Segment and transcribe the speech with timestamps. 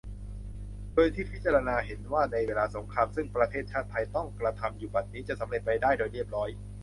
[0.93, 6.49] โดยที่พิจารณาเห็นว่า ในเวลาสงครามซึ่งประเทศชาติไทยต้องกระทำอยู่บัดนี้จะสำเร็จไปได้โดยเรียบร้อย